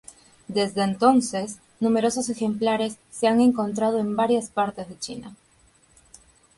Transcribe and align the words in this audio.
Desde 0.47 0.81
entonces, 0.81 1.57
numerosos 1.79 2.27
ejemplares 2.29 2.97
se 3.11 3.27
han 3.27 3.39
encontrado 3.39 3.99
en 3.99 4.15
varias 4.15 4.49
partes 4.49 4.89
de 4.89 4.97
China. 4.97 5.35